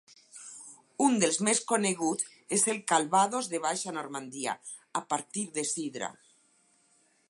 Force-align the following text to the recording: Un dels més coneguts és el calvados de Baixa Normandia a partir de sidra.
Un 1.07 1.19
dels 1.23 1.37
més 1.47 1.61
coneguts 1.73 2.31
és 2.59 2.65
el 2.75 2.81
calvados 2.93 3.53
de 3.55 3.63
Baixa 3.69 3.95
Normandia 4.01 4.59
a 5.03 5.07
partir 5.15 5.49
de 5.61 5.71
sidra. 5.77 6.13